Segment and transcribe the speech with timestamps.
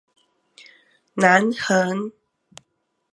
[1.13, 2.11] 南橫